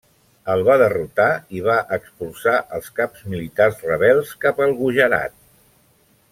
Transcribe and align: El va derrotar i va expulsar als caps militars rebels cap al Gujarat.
El 0.51 0.61
va 0.69 0.77
derrotar 0.81 1.27
i 1.57 1.61
va 1.67 1.75
expulsar 1.97 2.55
als 2.79 2.89
caps 3.01 3.29
militars 3.35 3.87
rebels 3.93 4.35
cap 4.47 4.65
al 4.67 4.77
Gujarat. 4.83 5.41